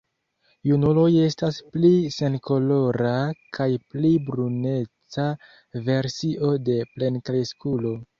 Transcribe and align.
Junuloj 0.67 1.09
estas 1.23 1.57
pli 1.73 1.91
senkolora 2.15 3.11
kaj 3.57 3.67
pli 3.91 4.11
bruneca 4.31 5.27
versio 5.91 6.51
de 6.71 6.79
plenkreskulo. 6.95 7.93